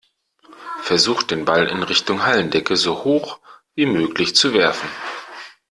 [0.81, 3.39] Versucht den Ball in Richtung Hallendecke so hoch
[3.75, 4.89] wie möglich zu werfen.